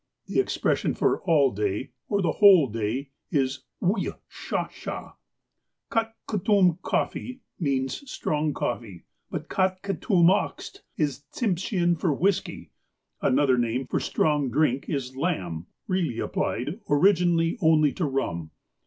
The 0.25 0.39
expression 0.39 0.95
for 0.95 1.21
"all 1.25 1.51
day" 1.51 1.91
or 2.09 2.23
the 2.23 2.31
whole 2.31 2.65
day 2.65 3.11
is 3.29 3.65
"oui'— 3.83 4.11
sha 4.41 4.67
sha." 4.69 5.11
"Katketum 5.91 6.81
coffee," 6.81 7.41
means 7.59 8.09
"strong 8.09 8.51
coffee"; 8.51 9.03
but" 9.29 9.47
katketum 9.47 10.25
akst" 10.31 10.79
is 11.05 11.25
Tsimsheau 11.31 11.99
for 11.99 12.11
"whiskey." 12.15 12.71
An 13.21 13.37
other 13.37 13.59
name 13.59 13.85
for 13.85 13.99
strong 13.99 14.49
drink 14.49 14.89
is 14.89 15.15
"lamb," 15.15 15.67
really 15.87 16.17
applied 16.17 16.79
originally 16.89 17.59
only 17.61 17.93
to 17.93 18.05
rum. 18.05 18.49